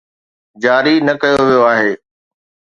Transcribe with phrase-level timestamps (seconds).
[0.63, 1.91] جاري نه ڪيو ويو آهي.